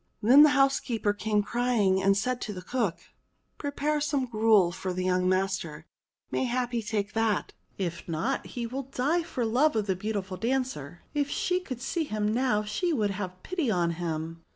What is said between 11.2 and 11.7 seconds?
she